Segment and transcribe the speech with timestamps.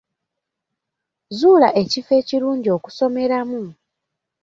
[1.37, 3.63] Zuula ekifo ekirungi okusomeramu.